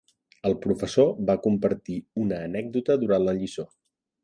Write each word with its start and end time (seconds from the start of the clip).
El 0.49 0.53
professor 0.63 1.11
va 1.27 1.35
compartir 1.43 1.99
una 2.25 2.41
anècdota 2.49 2.99
durant 3.05 3.31
la 3.31 3.39
lliçó. 3.43 3.71